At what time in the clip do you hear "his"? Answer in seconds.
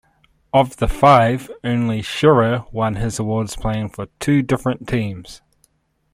2.95-3.19